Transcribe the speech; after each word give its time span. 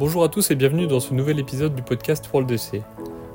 Bonjour 0.00 0.24
à 0.24 0.30
tous 0.30 0.50
et 0.50 0.54
bienvenue 0.54 0.86
dans 0.86 0.98
ce 0.98 1.12
nouvel 1.12 1.38
épisode 1.38 1.74
du 1.74 1.82
podcast 1.82 2.26
World 2.32 2.50
FC. 2.50 2.80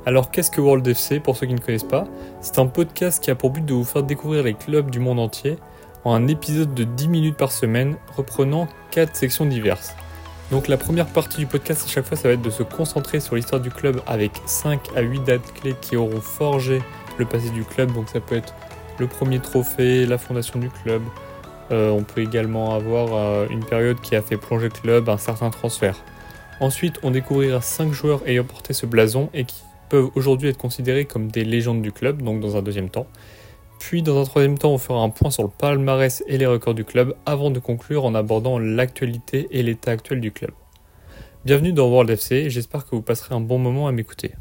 Alors 0.08 0.32
qu'est-ce 0.32 0.50
que 0.50 0.60
World 0.60 0.88
FC 0.88 1.20
pour 1.20 1.38
ceux 1.38 1.46
qui 1.46 1.54
ne 1.54 1.60
connaissent 1.60 1.84
pas? 1.84 2.06
C'est 2.42 2.58
un 2.58 2.66
podcast 2.66 3.24
qui 3.24 3.30
a 3.30 3.36
pour 3.36 3.52
but 3.52 3.64
de 3.64 3.76
vous 3.76 3.84
faire 3.84 4.02
découvrir 4.02 4.42
les 4.42 4.56
clubs 4.56 4.90
du 4.90 5.00
monde 5.00 5.20
entier 5.20 5.60
en 6.06 6.16
un 6.16 6.28
épisode 6.28 6.74
de 6.74 6.84
10 6.84 7.08
minutes 7.08 7.38
par 7.38 7.52
semaine 7.52 7.98
reprenant 8.18 8.68
4 8.90 9.16
sections 9.16 9.46
diverses. 9.46 9.94
Donc 10.50 10.68
la 10.68 10.78
première 10.78 11.06
partie 11.06 11.38
du 11.38 11.46
podcast 11.46 11.86
à 11.86 11.88
chaque 11.88 12.08
fois 12.08 12.18
ça 12.18 12.30
va 12.30 12.34
être 12.34 12.42
de 12.42 12.50
se 12.50 12.64
concentrer 12.64 13.20
sur 13.20 13.36
l'histoire 13.36 13.62
du 13.62 13.70
club 13.70 14.02
avec 14.08 14.32
5 14.48 14.80
à 14.96 15.02
8 15.02 15.20
dates 15.20 15.54
clés 15.54 15.76
qui 15.80 15.96
auront 15.96 16.20
forgé 16.20 16.82
le 17.20 17.26
passé 17.26 17.52
du 17.52 17.64
club. 17.64 17.94
Donc 17.94 18.10
ça 18.10 18.20
peut 18.20 18.38
être 18.38 18.56
le 18.98 19.06
premier 19.06 19.38
trophée, 19.38 20.08
la 20.08 20.18
fondation 20.18 20.58
du 20.58 20.72
club. 20.72 21.04
Euh, 21.70 21.92
on 21.92 22.02
peut 22.02 22.22
également 22.22 22.74
avoir 22.74 23.10
euh, 23.14 23.46
une 23.52 23.64
période 23.64 24.02
qui 24.02 24.16
a 24.16 24.24
fait 24.24 24.38
plonger 24.38 24.70
le 24.70 24.82
club, 24.82 25.10
un 25.10 25.20
certain 25.20 25.52
transfert. 25.52 26.04
Ensuite, 26.62 27.00
on 27.04 27.12
découvrira 27.12 27.60
5 27.62 27.92
joueurs 27.92 28.26
ayant 28.28 28.46
porté 28.46 28.74
ce 28.74 28.86
blason 28.86 29.30
et 29.34 29.44
qui 29.44 29.62
peuvent 29.90 30.10
aujourd'hui 30.16 30.50
être 30.50 30.58
considérés 30.58 31.06
comme 31.06 31.28
des 31.28 31.44
légendes 31.44 31.82
du 31.82 31.92
club, 31.92 32.22
donc 32.22 32.40
dans 32.40 32.56
un 32.56 32.62
deuxième 32.62 32.90
temps. 32.90 33.08
Puis 33.80 34.02
dans 34.02 34.20
un 34.20 34.24
troisième 34.24 34.58
temps, 34.58 34.72
on 34.72 34.78
fera 34.78 35.02
un 35.02 35.10
point 35.10 35.32
sur 35.32 35.44
le 35.44 35.50
palmarès 35.50 36.24
et 36.28 36.38
les 36.38 36.46
records 36.46 36.74
du 36.74 36.86
club 36.86 37.14
avant 37.26 37.52
de 37.52 37.60
conclure 37.60 38.06
en 38.06 38.16
abordant 38.16 38.58
l'actualité 38.58 39.48
et 39.52 39.64
l'état 39.64 39.92
actuel 39.92 40.22
du 40.22 40.32
club. 40.32 40.52
Bienvenue 41.44 41.74
dans 41.74 41.90
World 41.90 42.10
FC, 42.10 42.50
j'espère 42.50 42.86
que 42.86 42.96
vous 42.96 43.02
passerez 43.02 43.36
un 43.36 43.42
bon 43.42 43.60
moment 43.60 43.88
à 43.88 43.92
m'écouter. 43.92 44.32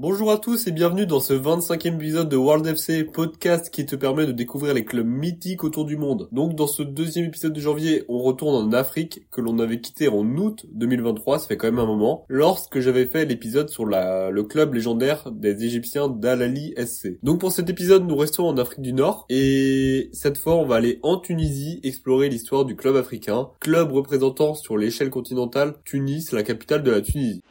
Bonjour 0.00 0.30
à 0.30 0.38
tous 0.38 0.68
et 0.68 0.70
bienvenue 0.70 1.06
dans 1.06 1.18
ce 1.18 1.32
25e 1.32 1.96
épisode 1.96 2.28
de 2.28 2.36
World 2.36 2.64
FC 2.64 3.02
podcast 3.02 3.68
qui 3.68 3.84
te 3.84 3.96
permet 3.96 4.26
de 4.26 4.30
découvrir 4.30 4.72
les 4.72 4.84
clubs 4.84 5.04
mythiques 5.04 5.64
autour 5.64 5.84
du 5.86 5.96
monde. 5.96 6.28
Donc 6.30 6.54
dans 6.54 6.68
ce 6.68 6.84
deuxième 6.84 7.24
épisode 7.24 7.52
de 7.52 7.60
janvier, 7.60 8.04
on 8.08 8.20
retourne 8.20 8.54
en 8.54 8.72
Afrique 8.72 9.28
que 9.32 9.40
l'on 9.40 9.58
avait 9.58 9.80
quitté 9.80 10.06
en 10.06 10.24
août 10.36 10.66
2023, 10.72 11.40
ça 11.40 11.48
fait 11.48 11.56
quand 11.56 11.66
même 11.66 11.80
un 11.80 11.84
moment, 11.84 12.24
lorsque 12.28 12.78
j'avais 12.78 13.06
fait 13.06 13.24
l'épisode 13.24 13.70
sur 13.70 13.86
la, 13.86 14.30
le 14.30 14.44
club 14.44 14.72
légendaire 14.72 15.32
des 15.32 15.64
Égyptiens 15.64 16.06
d'Al-Ali 16.06 16.74
SC. 16.76 17.18
Donc 17.24 17.40
pour 17.40 17.50
cet 17.50 17.68
épisode, 17.68 18.06
nous 18.06 18.16
restons 18.16 18.46
en 18.46 18.56
Afrique 18.56 18.82
du 18.82 18.92
Nord 18.92 19.26
et 19.30 20.10
cette 20.12 20.38
fois 20.38 20.54
on 20.54 20.64
va 20.64 20.76
aller 20.76 21.00
en 21.02 21.18
Tunisie 21.18 21.80
explorer 21.82 22.28
l'histoire 22.28 22.64
du 22.64 22.76
club 22.76 22.94
africain, 22.94 23.48
club 23.58 23.90
représentant 23.90 24.54
sur 24.54 24.78
l'échelle 24.78 25.10
continentale 25.10 25.74
Tunis, 25.84 26.30
la 26.30 26.44
capitale 26.44 26.84
de 26.84 26.92
la 26.92 27.00
Tunisie. 27.00 27.42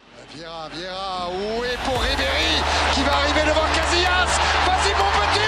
Va 3.03 3.17
arriver 3.17 3.41
devant 3.41 3.67
Casillas. 3.75 4.31
Vas-y 4.65 4.93
mon 4.97 5.11
petit. 5.21 5.47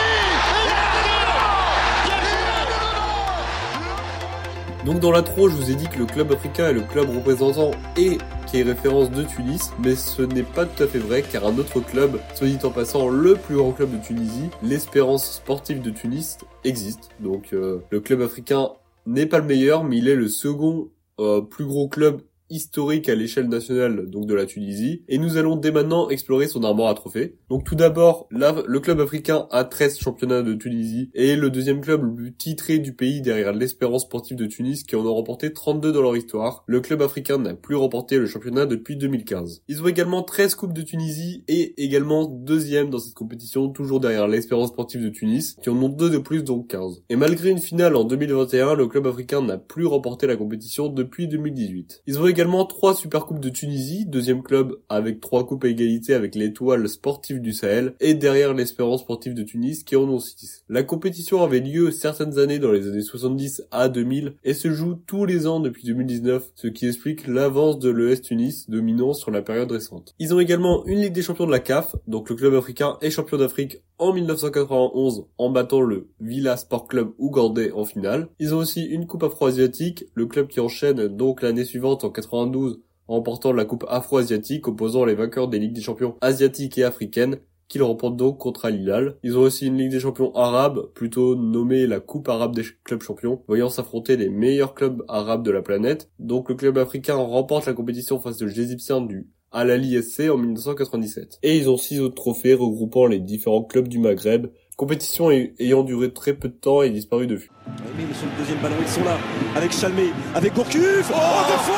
Donc 4.86 5.00
dans 5.02 5.12
l'intro, 5.12 5.50
je 5.50 5.56
vous 5.56 5.70
ai 5.72 5.76
dit 5.76 5.88
que 5.88 6.00
le 6.00 6.06
club 6.06 6.32
africain 6.32 6.70
est 6.70 6.74
le 6.74 6.82
club 6.82 7.10
représentant 7.10 7.72
et 7.98 8.18
qui 8.48 8.60
est 8.60 8.64
référence 8.64 9.12
de 9.12 9.24
Tunis, 9.24 9.72
mais 9.84 9.96
ce 9.96 10.22
n'est 10.24 10.44
pas 10.44 10.66
tout 10.66 10.82
à 10.84 10.88
fait 10.88 10.98
vrai 10.98 11.22
car 11.22 11.46
un 11.46 11.58
autre 11.58 11.80
club, 11.80 12.20
soit 12.34 12.48
dit 12.48 12.58
en 12.64 12.72
passant 12.72 13.08
le 13.08 13.36
plus 13.36 13.58
grand 13.58 13.72
club 13.72 13.92
de 13.92 14.04
Tunisie, 14.04 14.50
l'Espérance 14.64 15.34
sportive 15.34 15.82
de 15.82 15.92
Tunis, 15.92 16.38
existe. 16.64 17.10
Donc 17.20 17.54
euh, 17.54 17.84
le 17.92 18.00
club 18.00 18.22
africain 18.22 18.70
n'est 19.06 19.28
pas 19.28 19.40
le 19.40 19.46
meilleur, 19.46 19.84
mais 19.84 19.98
il 19.98 20.08
est 20.08 20.16
le 20.16 20.28
second 20.28 20.90
euh, 21.20 21.42
plus 21.42 21.66
gros 21.66 21.88
club 21.88 22.22
historique 22.50 23.10
à 23.10 23.16
l'échelle 23.16 23.48
nationale 23.48 24.10
donc 24.10 24.26
de 24.26 24.34
la 24.34 24.46
Tunisie 24.46 25.04
et 25.08 25.18
nous 25.18 25.38
allons 25.38 25.56
dès 25.56 25.72
maintenant 25.72 26.10
explorer 26.10 26.48
son 26.48 26.64
armoire 26.64 26.90
à 26.90 26.94
trophées. 26.94 27.36
Donc 27.50 27.64
tout 27.64 27.76
d'abord, 27.76 28.28
le 28.32 28.80
club 28.80 29.00
africain 29.00 29.48
a 29.52 29.64
13 29.64 30.00
championnats 30.00 30.42
de 30.42 30.54
Tunisie 30.54 31.10
et 31.14 31.36
le 31.36 31.50
deuxième 31.50 31.82
club 31.82 32.04
le 32.04 32.14
plus 32.14 32.34
titré 32.34 32.80
du 32.80 32.94
pays 32.94 33.22
derrière 33.22 33.54
l'Espérance 33.54 34.04
sportive 34.04 34.38
de 34.38 34.46
Tunis 34.46 34.84
qui 34.84 34.96
en 34.96 35.06
a 35.06 35.10
remporté 35.10 35.54
32 35.54 35.92
dans 35.92 36.02
leur 36.02 36.18
histoire. 36.18 36.64
Le 36.68 36.82
club 36.82 37.02
africain 37.02 37.38
n'a 37.38 37.54
plus 37.54 37.76
remporté 37.76 38.18
le 38.18 38.26
championnat 38.26 38.66
depuis 38.66 38.96
2015. 38.96 39.64
Ils 39.68 39.82
ont 39.82 39.88
également 39.88 40.24
13 40.24 40.56
coupes 40.56 40.74
de 40.74 40.82
Tunisie 40.82 41.44
et 41.48 41.84
également 41.84 42.26
deuxième 42.26 42.90
dans 42.90 43.00
cette 43.00 43.14
compétition 43.14 43.70
toujours 43.70 44.00
derrière 44.00 44.28
l'Espérance 44.28 44.70
sportive 44.70 45.04
de 45.04 45.10
Tunis 45.10 45.56
qui 45.62 45.70
en 45.70 45.82
ont 45.82 45.90
deux 45.90 46.10
de 46.10 46.18
plus 46.18 46.44
donc 46.44 46.68
15. 46.68 47.04
Et 47.10 47.16
malgré 47.16 47.50
une 47.50 47.60
finale 47.60 47.96
en 47.96 48.04
2021, 48.04 48.76
le 48.76 48.88
club 48.88 49.08
africain 49.08 49.42
n'a 49.42 49.58
plus 49.58 49.86
remporté 49.86 50.28
la 50.28 50.36
compétition 50.36 50.88
depuis 50.88 51.28
2018. 51.28 52.04
Ils 52.08 52.20
ont 52.20 52.28
également 52.28 52.39
trois 52.68 52.96
Supercoupes 52.96 53.42
de 53.42 53.50
Tunisie, 53.50 54.06
deuxième 54.06 54.44
club 54.44 54.78
avec 54.88 55.20
trois 55.20 55.46
coupes 55.46 55.66
à 55.66 55.68
égalité 55.68 56.14
avec 56.14 56.36
l'étoile 56.36 56.88
sportive 56.88 57.42
du 57.42 57.52
Sahel, 57.52 57.94
et 58.00 58.14
derrière 58.14 58.54
l'Espérance 58.54 59.02
sportive 59.02 59.34
de 59.34 59.44
Tunis 59.44 59.84
qui 59.84 59.96
en 59.98 60.04
ont 60.04 60.20
six. 60.20 60.64
La 60.70 60.84
compétition 60.84 61.44
avait 61.44 61.60
lieu 61.60 61.92
certaines 61.92 62.40
années 62.40 62.60
dans 62.60 62.72
les 62.72 62.88
années 62.88 63.02
70 63.02 63.64
à 63.72 63.90
2000 63.90 64.36
et 64.44 64.54
se 64.54 64.72
joue 64.72 64.96
tous 64.96 65.26
les 65.26 65.48
ans 65.48 65.60
depuis 65.60 65.86
2019, 65.86 66.52
ce 66.56 66.68
qui 66.68 66.88
explique 66.88 67.28
l'avance 67.28 67.78
de 67.78 67.90
l'ES 67.90 68.22
Tunis 68.22 68.70
dominant 68.70 69.14
sur 69.14 69.32
la 69.32 69.42
période 69.42 69.72
récente. 69.72 70.16
Ils 70.20 70.34
ont 70.34 70.40
également 70.40 70.86
une 70.86 71.00
Ligue 71.02 71.14
des 71.14 71.22
champions 71.22 71.46
de 71.46 71.52
la 71.52 71.60
CAF, 71.60 71.96
donc 72.08 72.30
le 72.30 72.36
club 72.36 72.54
africain 72.54 72.98
est 73.02 73.10
champion 73.10 73.38
d'Afrique 73.38 73.82
en 74.00 74.14
1991 74.14 75.26
en 75.38 75.50
battant 75.50 75.82
le 75.82 76.08
Villa 76.20 76.58
Sport 76.58 76.88
Club 76.88 77.12
ougandais 77.18 77.72
en 77.72 77.86
finale. 77.86 78.30
Ils 78.40 78.56
ont 78.56 78.60
aussi 78.60 78.84
une 78.84 79.06
coupe 79.06 79.24
afro-asiatique, 79.24 80.06
le 80.16 80.26
club 80.26 80.48
qui 80.48 80.60
enchaîne 80.60 81.08
donc 81.08 81.42
l'année 81.42 81.66
suivante 81.66 82.04
en 82.04 82.10
92 82.10 82.82
en 83.08 83.16
remportant 83.16 83.52
la 83.52 83.66
coupe 83.66 83.86
afro-asiatique 83.90 84.68
opposant 84.68 85.04
les 85.04 85.16
vainqueurs 85.16 85.48
des 85.48 85.60
Ligues 85.60 85.74
des 85.74 85.82
champions 85.82 86.16
asiatiques 86.22 86.78
et 86.78 86.84
africaines 86.84 87.38
qu'ils 87.70 87.84
remportent 87.84 88.18
donc 88.18 88.38
contre 88.40 88.66
Al 88.66 88.76
Hilal. 88.76 89.16
Ils 89.24 89.38
ont 89.38 89.42
aussi 89.42 89.68
une 89.68 89.78
Ligue 89.78 89.92
des 89.92 90.00
champions 90.00 90.36
arabes, 90.36 90.88
plutôt 90.94 91.36
nommée 91.36 91.88
la 91.88 92.00
Coupe 92.00 92.28
arabe 92.28 92.56
des 92.56 92.64
clubs 92.84 93.02
champions, 93.02 93.44
voyant 93.48 93.70
s'affronter 93.70 94.18
les 94.18 94.30
meilleurs 94.30 94.74
clubs 94.74 95.04
arabes 95.08 95.44
de 95.44 95.52
la 95.52 95.62
planète. 95.62 96.10
Donc 96.20 96.50
le 96.50 96.56
club 96.56 96.78
africain 96.78 97.16
remporte 97.16 97.68
la 97.68 97.74
compétition 97.74 98.20
face 98.20 98.42
aux 98.42 98.48
Égyptiens 98.48 99.02
du 99.02 99.28
Al 99.52 99.72
Ali 99.72 100.02
SC 100.02 100.30
en 100.30 100.38
1997. 100.38 101.40
Et 101.42 101.58
ils 101.58 101.70
ont 101.70 101.78
six 101.78 102.00
autres 102.00 102.16
trophées 102.16 102.54
regroupant 102.54 103.08
les 103.08 103.20
différents 103.20 103.64
clubs 103.64 103.88
du 103.88 103.98
Maghreb, 103.98 104.48
compétition 104.78 105.32
ayant 105.32 105.84
duré 105.84 106.14
très 106.14 106.34
peu 106.34 106.50
de 106.50 106.54
temps 106.54 106.84
et 106.84 106.90
disparu 106.92 107.26
de 107.26 107.36
vue. 107.36 107.50
Mais 107.98 108.04
sur 108.14 108.28
le 108.28 108.38
deuxième 108.38 108.60
ballon, 108.60 108.76
ils 108.80 108.88
sont 108.88 109.04
là, 109.04 109.18
avec 109.56 109.72
Chalmé, 109.72 110.10
avec 110.36 110.54
Gourcuff, 110.54 111.12
oh, 111.12 111.18
oh, 111.18 111.44
deux 111.48 111.58
fois. 111.58 111.76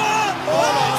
Oh, 0.47 0.91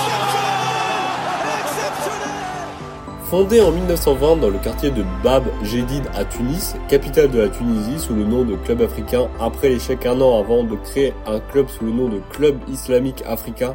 Fondé 3.32 3.60
en 3.62 3.72
1920 3.72 4.36
dans 4.36 4.50
le 4.50 4.58
quartier 4.58 4.90
de 4.90 5.04
Bab 5.24 5.44
Jedid 5.62 6.02
à 6.14 6.24
Tunis, 6.24 6.74
capitale 6.88 7.30
de 7.30 7.38
la 7.38 7.48
Tunisie 7.48 7.98
sous 7.98 8.14
le 8.14 8.24
nom 8.24 8.44
de 8.44 8.56
Club 8.56 8.82
africain, 8.82 9.28
après 9.40 9.70
l'échec 9.70 10.04
un 10.04 10.20
an 10.20 10.38
avant 10.38 10.64
de 10.64 10.76
créer 10.76 11.14
un 11.26 11.40
club 11.40 11.66
sous 11.68 11.86
le 11.86 11.92
nom 11.92 12.10
de 12.10 12.20
Club 12.30 12.58
islamique 12.70 13.22
africain, 13.24 13.74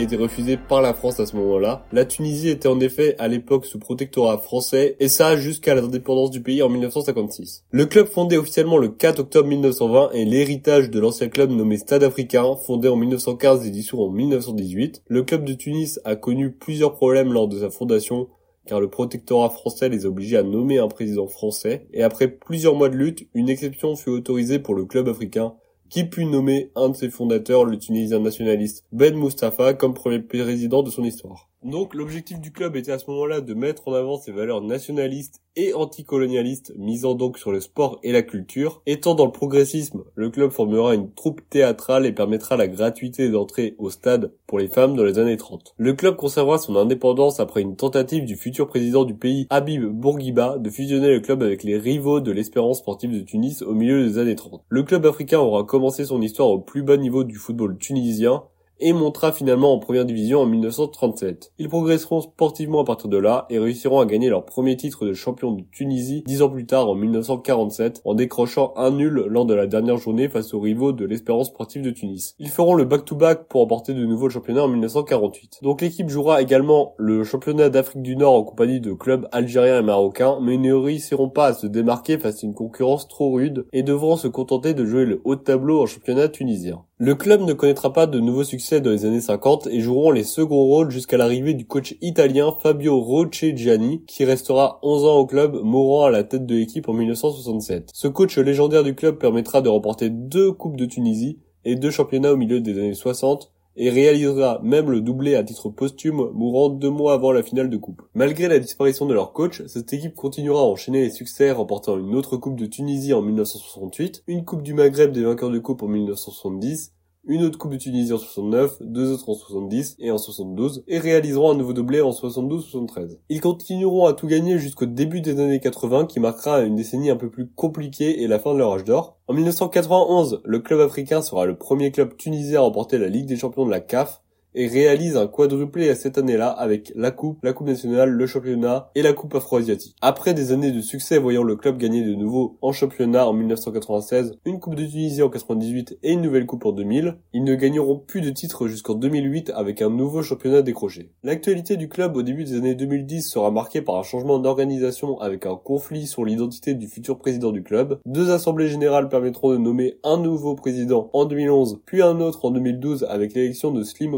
a 0.00 0.02
été 0.02 0.16
refusé 0.16 0.56
par 0.56 0.82
la 0.82 0.94
France 0.94 1.20
à 1.20 1.26
ce 1.26 1.36
moment-là. 1.36 1.86
La 1.92 2.04
Tunisie 2.04 2.48
était 2.48 2.68
en 2.68 2.80
effet 2.80 3.16
à 3.18 3.28
l'époque 3.28 3.66
sous 3.66 3.78
protectorat 3.78 4.38
français, 4.38 4.96
et 5.00 5.08
ça 5.08 5.36
jusqu'à 5.36 5.74
l'indépendance 5.74 6.30
du 6.30 6.42
pays 6.42 6.62
en 6.62 6.68
1956. 6.68 7.64
Le 7.70 7.86
club 7.86 8.06
fondé 8.06 8.36
officiellement 8.36 8.78
le 8.78 8.88
4 8.88 9.20
octobre 9.20 9.48
1920 9.48 10.10
est 10.12 10.24
l'héritage 10.24 10.90
de 10.90 11.00
l'ancien 11.00 11.28
club 11.28 11.50
nommé 11.50 11.78
Stade 11.78 12.02
africain, 12.02 12.56
fondé 12.56 12.88
en 12.88 12.96
1915 12.96 13.66
et 13.66 13.70
dissous 13.70 14.02
en 14.02 14.10
1918. 14.10 15.02
Le 15.06 15.22
club 15.22 15.44
de 15.44 15.54
Tunis 15.54 16.00
a 16.04 16.16
connu 16.16 16.52
plusieurs 16.52 16.94
problèmes 16.94 17.32
lors 17.32 17.48
de 17.48 17.60
sa 17.60 17.70
fondation, 17.70 18.28
car 18.66 18.80
le 18.80 18.90
protectorat 18.90 19.50
français 19.50 19.88
les 19.88 20.06
obligeait 20.06 20.38
à 20.38 20.42
nommer 20.42 20.78
un 20.78 20.88
président 20.88 21.26
français, 21.26 21.86
et 21.92 22.02
après 22.02 22.28
plusieurs 22.28 22.74
mois 22.74 22.88
de 22.88 22.96
lutte, 22.96 23.28
une 23.34 23.48
exception 23.48 23.96
fut 23.96 24.10
autorisée 24.10 24.58
pour 24.58 24.74
le 24.74 24.84
club 24.84 25.08
africain, 25.08 25.54
qui 25.88 26.04
put 26.04 26.24
nommer 26.24 26.70
un 26.74 26.88
de 26.88 26.96
ses 26.96 27.10
fondateurs, 27.10 27.64
le 27.64 27.78
Tunisien 27.78 28.20
nationaliste 28.20 28.84
Ben 28.92 29.16
Mustafa, 29.16 29.74
comme 29.74 29.94
premier 29.94 30.20
président 30.20 30.82
de 30.82 30.90
son 30.90 31.04
histoire. 31.04 31.48
Donc 31.66 31.94
l'objectif 31.94 32.38
du 32.38 32.52
club 32.52 32.76
était 32.76 32.92
à 32.92 32.98
ce 33.00 33.10
moment-là 33.10 33.40
de 33.40 33.52
mettre 33.52 33.88
en 33.88 33.92
avant 33.92 34.18
ses 34.18 34.30
valeurs 34.30 34.62
nationalistes 34.62 35.42
et 35.56 35.74
anticolonialistes, 35.74 36.72
misant 36.76 37.16
donc 37.16 37.38
sur 37.38 37.50
le 37.50 37.60
sport 37.60 37.98
et 38.04 38.12
la 38.12 38.22
culture. 38.22 38.82
Étant 38.86 39.16
dans 39.16 39.24
le 39.24 39.32
progressisme, 39.32 40.04
le 40.14 40.30
club 40.30 40.52
formera 40.52 40.94
une 40.94 41.10
troupe 41.12 41.40
théâtrale 41.50 42.06
et 42.06 42.12
permettra 42.12 42.56
la 42.56 42.68
gratuité 42.68 43.30
d'entrée 43.30 43.74
au 43.78 43.90
stade 43.90 44.32
pour 44.46 44.60
les 44.60 44.68
femmes 44.68 44.94
dans 44.94 45.02
les 45.02 45.18
années 45.18 45.36
30. 45.36 45.74
Le 45.76 45.92
club 45.94 46.14
conservera 46.14 46.58
son 46.58 46.76
indépendance 46.76 47.40
après 47.40 47.62
une 47.62 47.74
tentative 47.74 48.26
du 48.26 48.36
futur 48.36 48.68
président 48.68 49.04
du 49.04 49.14
pays, 49.14 49.48
Habib 49.50 49.86
Bourguiba, 49.86 50.58
de 50.58 50.70
fusionner 50.70 51.10
le 51.12 51.20
club 51.20 51.42
avec 51.42 51.64
les 51.64 51.78
rivaux 51.78 52.20
de 52.20 52.30
l'Espérance 52.30 52.78
sportive 52.78 53.12
de 53.12 53.24
Tunis 53.24 53.62
au 53.62 53.74
milieu 53.74 54.06
des 54.06 54.18
années 54.18 54.36
30. 54.36 54.62
Le 54.68 54.84
club 54.84 55.04
africain 55.04 55.40
aura 55.40 55.64
commencé 55.64 56.04
son 56.04 56.22
histoire 56.22 56.50
au 56.50 56.60
plus 56.60 56.84
bas 56.84 56.96
niveau 56.96 57.24
du 57.24 57.34
football 57.34 57.76
tunisien, 57.76 58.44
et 58.80 58.92
montera 58.92 59.32
finalement 59.32 59.72
en 59.72 59.78
première 59.78 60.04
division 60.04 60.40
en 60.40 60.46
1937. 60.46 61.52
Ils 61.58 61.68
progresseront 61.68 62.20
sportivement 62.20 62.82
à 62.82 62.84
partir 62.84 63.08
de 63.08 63.16
là 63.16 63.46
et 63.50 63.58
réussiront 63.58 64.00
à 64.00 64.06
gagner 64.06 64.28
leur 64.28 64.44
premier 64.44 64.76
titre 64.76 65.06
de 65.06 65.12
champion 65.12 65.52
de 65.52 65.62
Tunisie 65.70 66.22
dix 66.26 66.42
ans 66.42 66.50
plus 66.50 66.66
tard 66.66 66.88
en 66.88 66.94
1947 66.94 68.02
en 68.04 68.14
décrochant 68.14 68.72
un 68.76 68.90
nul 68.90 69.24
lors 69.28 69.46
de 69.46 69.54
la 69.54 69.66
dernière 69.66 69.96
journée 69.96 70.28
face 70.28 70.54
aux 70.54 70.60
rivaux 70.60 70.92
de 70.92 71.04
l'Espérance 71.04 71.48
sportive 71.48 71.82
de 71.82 71.90
Tunis. 71.90 72.34
Ils 72.38 72.48
feront 72.48 72.74
le 72.74 72.84
back-to-back 72.84 73.48
pour 73.48 73.62
emporter 73.62 73.94
de 73.94 74.04
nouveau 74.04 74.28
le 74.28 74.32
championnat 74.32 74.62
en 74.62 74.68
1948. 74.68 75.60
Donc 75.62 75.80
l'équipe 75.80 76.08
jouera 76.08 76.42
également 76.42 76.94
le 76.98 77.24
championnat 77.24 77.68
d'Afrique 77.68 78.02
du 78.02 78.16
Nord 78.16 78.34
en 78.34 78.44
compagnie 78.44 78.80
de 78.80 78.92
clubs 78.92 79.28
algériens 79.32 79.80
et 79.80 79.82
marocains 79.82 80.38
mais 80.40 80.56
ne 80.56 80.72
réussiront 80.72 81.30
pas 81.30 81.46
à 81.46 81.54
se 81.54 81.66
démarquer 81.66 82.18
face 82.18 82.42
à 82.42 82.46
une 82.46 82.54
concurrence 82.54 83.08
trop 83.08 83.32
rude 83.32 83.66
et 83.72 83.82
devront 83.82 84.16
se 84.16 84.28
contenter 84.28 84.74
de 84.74 84.84
jouer 84.84 85.04
le 85.04 85.20
haut 85.24 85.36
tableau 85.36 85.82
en 85.82 85.86
championnat 85.86 86.28
tunisien. 86.28 86.82
Le 86.98 87.14
club 87.14 87.42
ne 87.42 87.52
connaîtra 87.52 87.92
pas 87.92 88.06
de 88.06 88.20
nouveaux 88.20 88.42
succès 88.42 88.80
dans 88.80 88.90
les 88.90 89.04
années 89.04 89.20
50 89.20 89.66
et 89.66 89.80
joueront 89.80 90.12
les 90.12 90.24
seconds 90.24 90.64
rôles 90.64 90.90
jusqu'à 90.90 91.18
l'arrivée 91.18 91.52
du 91.52 91.66
coach 91.66 91.94
italien 92.00 92.56
Fabio 92.58 92.98
Roccegiani 92.98 94.02
qui 94.06 94.24
restera 94.24 94.78
11 94.82 95.04
ans 95.04 95.18
au 95.18 95.26
club, 95.26 95.60
mourant 95.62 96.06
à 96.06 96.10
la 96.10 96.24
tête 96.24 96.46
de 96.46 96.54
l'équipe 96.54 96.88
en 96.88 96.94
1967. 96.94 97.90
Ce 97.92 98.08
coach 98.08 98.38
légendaire 98.38 98.82
du 98.82 98.94
club 98.94 99.18
permettra 99.18 99.60
de 99.60 99.68
remporter 99.68 100.08
deux 100.08 100.52
coupes 100.52 100.78
de 100.78 100.86
Tunisie 100.86 101.38
et 101.66 101.74
deux 101.74 101.90
championnats 101.90 102.32
au 102.32 102.38
milieu 102.38 102.60
des 102.60 102.78
années 102.78 102.94
60 102.94 103.52
et 103.76 103.90
réalisera 103.90 104.60
même 104.62 104.90
le 104.90 105.00
doublé 105.00 105.34
à 105.34 105.44
titre 105.44 105.68
posthume, 105.68 106.30
mourant 106.32 106.68
deux 106.68 106.90
mois 106.90 107.12
avant 107.12 107.32
la 107.32 107.42
finale 107.42 107.70
de 107.70 107.76
coupe. 107.76 108.02
Malgré 108.14 108.48
la 108.48 108.58
disparition 108.58 109.06
de 109.06 109.14
leur 109.14 109.32
coach, 109.32 109.62
cette 109.66 109.92
équipe 109.92 110.14
continuera 110.14 110.60
à 110.60 110.64
enchaîner 110.64 111.02
les 111.02 111.10
succès, 111.10 111.50
remportant 111.52 111.98
une 111.98 112.14
autre 112.14 112.36
coupe 112.36 112.56
de 112.56 112.66
Tunisie 112.66 113.12
en 113.12 113.22
1968, 113.22 114.24
une 114.26 114.44
coupe 114.44 114.62
du 114.62 114.74
Maghreb 114.74 115.12
des 115.12 115.22
vainqueurs 115.22 115.50
de 115.50 115.58
coupe 115.58 115.82
en 115.82 115.88
1970, 115.88 116.95
une 117.26 117.44
autre 117.44 117.58
Coupe 117.58 117.72
de 117.72 117.76
Tunisie 117.76 118.12
en 118.12 118.18
69, 118.18 118.78
deux 118.82 119.12
autres 119.12 119.28
en 119.28 119.34
70 119.34 119.96
et 119.98 120.10
en 120.10 120.18
72, 120.18 120.84
et 120.86 120.98
réaliseront 120.98 121.50
un 121.50 121.54
nouveau 121.56 121.72
doublé 121.72 122.00
en 122.00 122.10
72-73. 122.10 123.18
Ils 123.28 123.40
continueront 123.40 124.06
à 124.06 124.12
tout 124.12 124.26
gagner 124.26 124.58
jusqu'au 124.58 124.86
début 124.86 125.20
des 125.20 125.40
années 125.40 125.60
80 125.60 126.06
qui 126.06 126.20
marquera 126.20 126.60
une 126.60 126.76
décennie 126.76 127.10
un 127.10 127.16
peu 127.16 127.30
plus 127.30 127.48
compliquée 127.48 128.22
et 128.22 128.26
la 128.28 128.38
fin 128.38 128.54
de 128.54 128.58
leur 128.58 128.72
âge 128.72 128.84
d'or. 128.84 129.18
En 129.28 129.34
1991, 129.34 130.40
le 130.44 130.58
club 130.60 130.80
africain 130.80 131.20
sera 131.20 131.46
le 131.46 131.56
premier 131.56 131.90
club 131.90 132.16
tunisien 132.16 132.60
à 132.60 132.62
remporter 132.62 132.98
la 132.98 133.08
Ligue 133.08 133.26
des 133.26 133.36
champions 133.36 133.66
de 133.66 133.70
la 133.70 133.80
CAF, 133.80 134.22
et 134.56 134.66
réalise 134.66 135.16
un 135.16 135.26
quadruplé 135.26 135.90
à 135.90 135.94
cette 135.94 136.18
année-là 136.18 136.48
avec 136.48 136.90
la 136.96 137.10
Coupe, 137.10 137.44
la 137.44 137.52
Coupe 137.52 137.68
nationale, 137.68 138.10
le 138.10 138.26
championnat 138.26 138.90
et 138.94 139.02
la 139.02 139.12
Coupe 139.12 139.34
afro-asiatique. 139.34 139.94
Après 140.00 140.34
des 140.34 140.50
années 140.50 140.72
de 140.72 140.80
succès 140.80 141.18
voyant 141.18 141.42
le 141.42 141.56
club 141.56 141.76
gagner 141.76 142.02
de 142.02 142.14
nouveau 142.14 142.56
en 142.62 142.72
championnat 142.72 143.28
en 143.28 143.34
1996, 143.34 144.38
une 144.46 144.58
Coupe 144.58 144.74
de 144.74 144.86
Tunisie 144.86 145.22
en 145.22 145.28
98 145.28 145.98
et 146.02 146.12
une 146.12 146.22
nouvelle 146.22 146.46
Coupe 146.46 146.64
en 146.64 146.72
2000, 146.72 147.18
ils 147.34 147.44
ne 147.44 147.54
gagneront 147.54 147.98
plus 147.98 148.22
de 148.22 148.30
titres 148.30 148.66
jusqu'en 148.66 148.94
2008 148.94 149.52
avec 149.54 149.82
un 149.82 149.90
nouveau 149.90 150.22
championnat 150.22 150.62
décroché. 150.62 151.12
L'actualité 151.22 151.76
du 151.76 151.88
club 151.88 152.16
au 152.16 152.22
début 152.22 152.44
des 152.44 152.56
années 152.56 152.74
2010 152.74 153.28
sera 153.28 153.50
marquée 153.50 153.82
par 153.82 153.96
un 153.96 154.02
changement 154.02 154.38
d'organisation 154.38 155.20
avec 155.20 155.44
un 155.44 155.56
conflit 155.56 156.06
sur 156.06 156.24
l'identité 156.24 156.74
du 156.74 156.88
futur 156.88 157.18
président 157.18 157.52
du 157.52 157.62
club. 157.62 158.00
Deux 158.06 158.30
assemblées 158.30 158.68
générales 158.68 159.10
permettront 159.10 159.50
de 159.50 159.58
nommer 159.58 159.98
un 160.02 160.16
nouveau 160.16 160.54
président 160.54 161.10
en 161.12 161.26
2011, 161.26 161.80
puis 161.84 162.00
un 162.00 162.20
autre 162.20 162.46
en 162.46 162.50
2012 162.50 163.06
avec 163.10 163.34
l'élection 163.34 163.70
de 163.70 163.82
Slim 163.82 164.14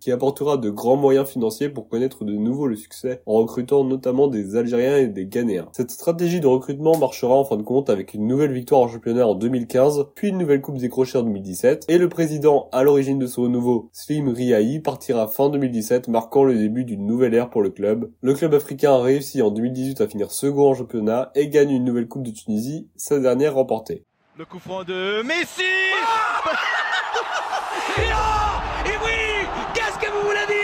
Qui 0.00 0.12
apportera 0.12 0.56
de 0.56 0.70
grands 0.70 0.96
moyens 0.96 1.28
financiers 1.28 1.68
pour 1.68 1.88
connaître 1.88 2.24
de 2.24 2.32
nouveau 2.32 2.66
le 2.66 2.76
succès 2.76 3.22
en 3.26 3.34
recrutant 3.34 3.84
notamment 3.84 4.28
des 4.28 4.56
Algériens 4.56 4.98
et 4.98 5.06
des 5.06 5.26
Ghanéens. 5.26 5.68
Cette 5.72 5.90
stratégie 5.90 6.40
de 6.40 6.46
recrutement 6.46 6.98
marchera 6.98 7.34
en 7.34 7.44
fin 7.44 7.56
de 7.56 7.62
compte 7.62 7.90
avec 7.90 8.14
une 8.14 8.26
nouvelle 8.26 8.52
victoire 8.52 8.80
en 8.80 8.88
championnat 8.88 9.26
en 9.26 9.34
2015, 9.34 10.06
puis 10.14 10.28
une 10.28 10.38
nouvelle 10.38 10.60
coupe 10.60 10.78
décrochée 10.78 11.18
en 11.18 11.22
2017, 11.22 11.86
et 11.88 11.98
le 11.98 12.08
président 12.08 12.68
à 12.72 12.82
l'origine 12.82 13.18
de 13.18 13.26
ce 13.26 13.40
renouveau, 13.40 13.88
Slim 13.92 14.28
Riahi, 14.28 14.80
partira 14.80 15.28
fin 15.28 15.48
2017, 15.48 16.08
marquant 16.08 16.44
le 16.44 16.54
début 16.54 16.84
d'une 16.84 17.06
nouvelle 17.06 17.34
ère 17.34 17.50
pour 17.50 17.62
le 17.62 17.70
club. 17.70 18.10
Le 18.20 18.34
club 18.34 18.54
africain 18.54 18.92
a 18.92 19.00
réussi 19.00 19.42
en 19.42 19.50
2018 19.50 20.00
à 20.00 20.08
finir 20.08 20.30
second 20.30 20.70
en 20.70 20.74
championnat 20.74 21.30
et 21.34 21.48
gagne 21.48 21.70
une 21.70 21.84
nouvelle 21.84 22.08
coupe 22.08 22.24
de 22.24 22.30
Tunisie, 22.30 22.88
sa 22.96 23.18
dernière 23.18 23.54
remportée. 23.54 24.04
Le 24.36 24.44
coup 24.44 24.58
franc 24.58 24.84
de 24.84 25.22
Messi 25.22 25.62
vous 30.22 30.57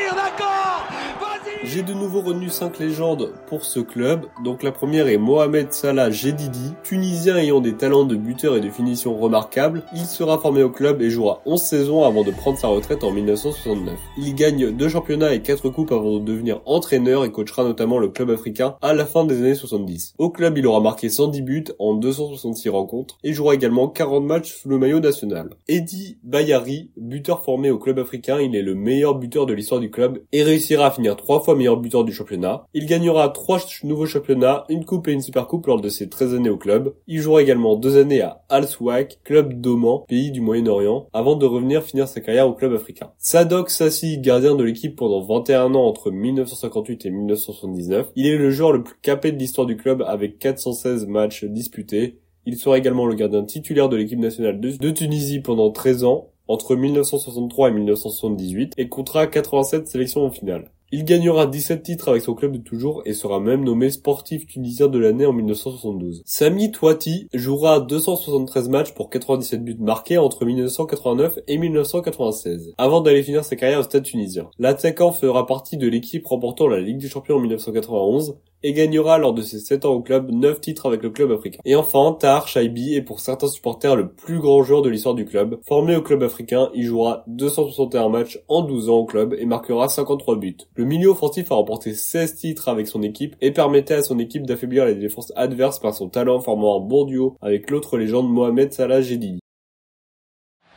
j'ai 1.75 1.82
de 1.82 1.93
nouveau 1.93 2.21
retenu 2.21 2.50
5 2.50 2.79
légendes 2.79 3.32
pour 3.49 3.65
ce 3.65 3.81
club. 3.81 4.26
Donc 4.44 4.62
la 4.62 4.71
première 4.71 5.09
est 5.09 5.19
Mohamed 5.19 5.73
Salah 5.73 6.09
Jedidi, 6.09 6.73
tunisien 6.85 7.37
ayant 7.37 7.61
des 7.61 7.75
talents 7.75 8.05
de 8.05 8.15
buteur 8.15 8.55
et 8.55 8.61
de 8.61 8.71
finition 8.71 9.19
remarquables. 9.19 9.82
Il 9.93 10.06
sera 10.06 10.38
formé 10.38 10.62
au 10.62 10.71
club 10.71 11.03
et 11.03 11.11
jouera 11.11 11.43
11 11.47 11.61
saisons 11.61 12.05
avant 12.05 12.23
de 12.23 12.31
prendre 12.31 12.59
sa 12.59 12.69
retraite 12.69 13.03
en 13.03 13.11
1969. 13.11 13.99
Il 14.19 14.37
gagne 14.37 14.71
deux 14.71 14.88
championnats 14.88 15.35
et 15.35 15.43
4 15.43 15.69
coupes 15.71 15.91
avant 15.91 16.21
de 16.21 16.25
devenir 16.25 16.61
entraîneur 16.65 17.25
et 17.25 17.32
coachera 17.32 17.65
notamment 17.65 17.99
le 17.99 18.06
club 18.06 18.31
africain 18.31 18.77
à 18.81 18.94
la 18.94 19.05
fin 19.05 19.25
des 19.25 19.38
années 19.38 19.56
70. 19.56 20.15
Au 20.19 20.31
club, 20.31 20.56
il 20.56 20.69
aura 20.69 20.79
marqué 20.79 21.09
110 21.09 21.43
buts 21.43 21.65
en 21.81 21.94
266 21.94 22.69
rencontres 22.69 23.19
et 23.25 23.32
jouera 23.32 23.53
également 23.55 23.88
40 23.88 24.25
matchs 24.25 24.55
sous 24.55 24.69
le 24.69 24.79
maillot 24.79 25.00
national. 25.00 25.50
Eddie 25.67 26.19
Bayari, 26.23 26.93
buteur 26.97 27.43
formé 27.43 27.73
au 27.73 27.79
club 27.79 27.99
africain, 27.99 28.38
il 28.38 28.55
est 28.55 28.62
le 28.62 28.77
meilleur 28.77 29.17
buteur 29.17 29.47
de 29.47 29.55
l'histoire 29.55 29.81
du 29.81 29.91
club 29.91 30.23
et 30.31 30.44
réussira 30.44 30.87
à 30.87 30.91
finir 30.93 31.17
3 31.17 31.43
fois 31.43 31.56
buteur 31.73 32.05
du 32.05 32.13
championnat. 32.13 32.65
Il 32.75 32.87
gagnera 32.87 33.29
trois 33.29 33.59
nouveaux 33.83 34.07
championnats, 34.07 34.65
une 34.69 34.85
coupe 34.85 35.09
et 35.09 35.13
une 35.13 35.21
super 35.21 35.47
coupe 35.47 35.67
lors 35.67 35.81
de 35.81 35.89
ses 35.89 36.09
13 36.09 36.35
années 36.35 36.51
au 36.51 36.57
club. 36.57 36.95
Il 37.07 37.21
jouera 37.21 37.43
également 37.43 37.77
deux 37.77 37.99
années 37.99 38.21
à 38.21 38.43
Al 38.49 38.67
Swak, 38.67 39.19
club 39.25 39.61
d'Oman, 39.61 40.01
pays 40.07 40.31
du 40.31 40.41
Moyen-Orient, 40.41 41.09
avant 41.13 41.37
de 41.37 41.47
revenir 41.47 41.83
finir 41.83 42.09
sa 42.09 42.21
carrière 42.21 42.49
au 42.49 42.55
club 42.55 42.73
africain. 42.75 43.11
Sadok 43.19 43.71
Sassi, 43.71 44.19
gardien 44.19 44.55
de 44.55 44.65
l'équipe 44.65 44.97
pendant 44.97 45.21
21 45.21 45.75
ans 45.75 45.87
entre 45.87 46.11
1958 46.11 47.07
et 47.07 47.11
1979. 47.11 48.13
Il 48.17 48.27
est 48.27 48.37
le 48.37 48.51
joueur 48.51 48.73
le 48.73 48.83
plus 48.83 48.97
capé 49.03 49.33
de 49.33 49.39
l'histoire 49.39 49.67
du 49.67 49.77
club 49.77 50.03
avec 50.07 50.39
416 50.39 51.07
matchs 51.07 51.45
disputés. 51.45 52.19
Il 52.47 52.57
sera 52.57 52.77
également 52.77 53.07
le 53.07 53.15
gardien 53.15 53.45
titulaire 53.45 53.89
de 53.89 53.97
l'équipe 53.97 54.19
nationale 54.19 54.61
de 54.61 54.91
Tunisie 54.91 55.41
pendant 55.41 55.71
13 55.71 56.05
ans, 56.05 56.29
entre 56.47 56.77
1963 56.77 57.69
et 57.69 57.73
1978, 57.73 58.75
et 58.77 58.89
comptera 58.89 59.27
87 59.27 59.89
sélections 59.89 60.27
en 60.27 60.31
finale. 60.31 60.71
Il 60.93 61.05
gagnera 61.05 61.47
17 61.47 61.83
titres 61.83 62.09
avec 62.09 62.23
son 62.23 62.35
club 62.35 62.53
de 62.53 62.59
toujours 62.59 63.03
et 63.05 63.15
sera 63.15 63.41
même 63.41 63.65
nommé 63.65 63.91
sportif 63.91 64.47
tunisien 64.47 64.89
de 64.89 64.99
l'année 64.99 65.27
en 65.27 65.33
1972. 65.33 66.23
Sami 66.25 66.71
Touati 66.71 67.27
jouera 67.35 67.81
273 67.81 68.69
matchs 68.69 68.93
pour 68.93 69.11
97 69.11 69.65
buts 69.65 69.77
marqués 69.81 70.19
entre 70.19 70.45
1989 70.45 71.41
et 71.49 71.59
1996, 71.59 72.75
avant 72.79 73.01
d'aller 73.01 73.23
finir 73.23 73.45
sa 73.45 73.57
carrière 73.57 73.81
au 73.81 73.83
stade 73.83 74.05
tunisien. 74.05 74.49
L'attaquant 74.59 75.11
fera 75.11 75.47
partie 75.47 75.77
de 75.77 75.89
l'équipe 75.89 76.27
remportant 76.27 76.69
la 76.69 76.81
Ligue 76.81 76.99
des 76.99 77.09
Champions 77.09 77.37
en 77.37 77.41
1991 77.41 78.37
et 78.65 78.73
gagnera 78.73 79.19
lors 79.19 79.35
de 79.35 79.43
ses 79.43 79.61
7 79.61 79.85
ans 79.85 79.93
au 79.93 80.01
club 80.01 80.31
9 80.33 80.61
titres 80.61 80.87
avec 80.87 81.03
le 81.03 81.11
club 81.11 81.31
africain. 81.31 81.61
Et 81.65 81.77
enfin, 81.77 82.17
Tahar 82.19 82.49
Shaibi 82.49 82.95
est 82.95 83.03
pour 83.03 83.21
certains 83.21 83.47
supporters 83.47 83.95
le 83.95 84.09
plus 84.09 84.41
grand 84.41 84.65
joueur 84.65 84.83
de 84.83 84.89
l'histoire 84.89 85.15
du 85.15 85.27
club. 85.27 85.61
Formé 85.69 85.95
au 85.95 86.03
club 86.03 86.23
africain, 86.23 86.71
il 86.75 86.85
jouera 86.85 87.25
261 87.29 88.09
matchs 88.09 88.41
en 88.49 88.63
12 88.63 88.89
ans 88.89 88.97
au 88.97 89.05
club 89.05 89.37
et 89.39 89.45
marquera 89.45 89.89
53 89.89 90.37
buts. 90.37 90.57
Le 90.75 90.85
milieu 90.85 91.11
offensif 91.11 91.53
a 91.53 91.57
remporté 91.57 91.93
16 91.93 92.37
titres 92.37 92.69
avec 92.69 92.89
son 92.89 93.03
équipe 93.03 93.37
et 93.43 93.51
permettait 93.53 93.95
à 93.95 94.03
son 94.03 94.19
équipe 94.19 94.47
d'affaiblir 94.47 94.87
les 94.87 94.95
défenses 94.95 95.33
adverses 95.37 95.79
par 95.79 95.95
son 95.95 96.09
talent 96.09 96.41
formant 96.41 96.79
un 96.79 96.81
bon 96.81 97.05
duo 97.05 97.37
avec 97.43 97.71
l'autre 97.71 97.99
légende 97.99 98.33
Mohamed 98.33 98.73
Salah 98.73 99.03
Jedidi. 99.03 99.41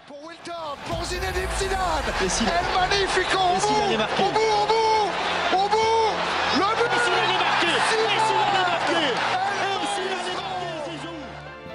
Pour 0.07 0.17
Wilton, 0.27 0.51
pour 0.87 1.05
Zinedine 1.05 1.47
Zidane, 1.57 1.97
El 2.21 2.65
Magnifico 2.75 4.36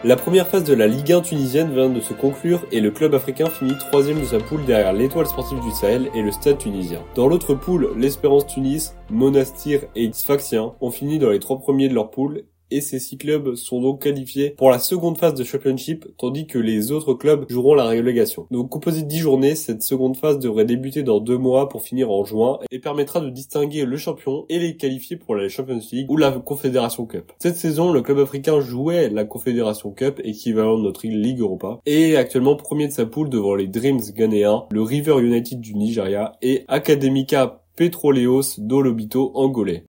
La 0.05 0.17
première 0.17 0.49
phase 0.49 0.65
de 0.65 0.75
la 0.75 0.89
Ligue 0.89 1.13
1 1.13 1.21
tunisienne 1.21 1.73
vient 1.73 1.89
de 1.89 2.01
se 2.01 2.13
conclure 2.13 2.67
et 2.73 2.81
le 2.81 2.91
club 2.91 3.15
africain 3.15 3.47
finit 3.47 3.79
troisième 3.79 4.19
de 4.19 4.25
sa 4.25 4.39
poule 4.39 4.65
derrière 4.65 4.93
l'Étoile 4.93 5.29
sportive 5.29 5.61
du 5.61 5.71
Sahel 5.71 6.11
et 6.13 6.23
le 6.23 6.33
Stade 6.33 6.59
tunisien. 6.59 7.05
Dans 7.15 7.29
l'autre 7.29 7.55
poule, 7.55 7.93
l'Espérance 7.97 8.49
Tunis, 8.49 8.97
Monastir 9.11 9.83
et 9.95 10.11
Sfaxien 10.13 10.73
ont 10.81 10.91
fini 10.91 11.21
dans 11.21 11.31
les 11.31 11.39
trois 11.39 11.61
premiers 11.61 11.89
de 11.89 11.95
leur 11.95 12.11
poule 12.11 12.43
et 12.73 12.81
ces 12.81 12.99
six 12.99 13.19
clubs 13.19 13.55
sont 13.55 13.81
donc 13.81 14.03
qualifiés 14.03 14.51
pour 14.51 14.71
la 14.71 14.79
seconde 14.79 15.19
phase 15.19 15.35
de 15.35 15.45
Championship, 15.45 16.07
tandis 16.17 16.47
que 16.47 16.59
les 16.59 16.93
autres 16.93 17.15
clubs 17.15 17.45
joueront 17.49 17.75
la 17.75 17.89
relégation. 17.89 18.47
Donc 18.51 18.71
composé 18.71 19.03
de 19.03 19.09
10 19.09 19.19
journées, 19.19 19.55
cette 19.55 19.83
seconde 19.83 20.17
phase 20.17 20.39
devrait 20.39 20.65
débuter 20.65 21.03
dans 21.03 21.21
deux 21.21 21.39
mois 21.39 21.69
pour 21.69 21.83
finir 21.83 22.11
en 22.11 22.25
juin 22.25 22.59
et 22.71 22.79
permettra 22.79 23.21
de 23.21 23.31
distinguer 23.31 23.85
le 23.85 23.97
champion 23.97 24.47
et 24.49 24.59
les 24.59 24.77
qualifiés 24.77 25.17
pour 25.17 25.35
la 25.35 25.49
Champions 25.49 25.81
League 25.93 26.11
ou 26.11 26.17
la 26.17 26.33
Confédération 26.33 27.07
Cup. 27.07 27.33
Cette 27.39 27.57
saison, 27.57 27.93
le 27.93 28.03
club 28.03 28.19
africain 28.19 28.61
jouait 28.61 29.09
la 29.11 29.25
Confédération 29.25 29.91
Cup, 29.91 30.21
équivalent 30.25 30.79
de 30.79 30.83
notre 30.83 31.07
Ligue 31.07 31.41
Europa, 31.41 31.81
et 31.87 32.11
est 32.11 32.17
actuellement 32.17 32.57
premier 32.57 32.87
de 32.87 32.93
sa 32.93 33.07
poule 33.07 33.29
devant 33.29 33.55
les 33.55 33.67
Dreams 33.67 34.01
ghanéens, 34.15 34.65
le 34.71 34.83
River 34.83 35.21
United 35.21 35.61
du 35.61 35.75
Nigeria 35.75 36.33
et 36.43 36.65
Academica 36.69 37.63
Petroleos 37.77 38.59
d'Olobito 38.59 39.33
angolais. 39.35 39.85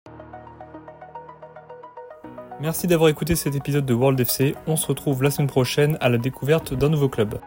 Merci 2.62 2.86
d'avoir 2.86 3.10
écouté 3.10 3.36
cet 3.36 3.56
épisode 3.56 3.88
de 3.88 3.94
World 3.96 4.20
FC. 4.20 4.54
On 4.68 4.76
se 4.76 4.86
retrouve 4.86 5.24
la 5.24 5.32
semaine 5.32 5.48
prochaine 5.48 5.98
à 6.00 6.10
la 6.10 6.20
découverte 6.20 6.76
d'un 6.76 6.90
nouveau 6.90 7.10
club. 7.10 7.40